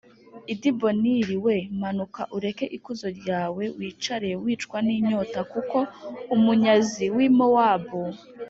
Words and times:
i 0.53 0.55
Dibonil 0.61 1.29
we 1.45 1.55
manuka 1.81 2.21
ureke 2.37 2.65
ikuzo 2.77 3.07
ryawe 3.19 3.63
wicare 3.77 4.29
wicwa 4.43 4.77
n 4.85 4.87
inyota 4.97 5.39
kuko 5.51 5.77
umunyazi 6.35 7.05
w 7.15 7.17
i 7.27 7.29
Mowabu 7.37 8.01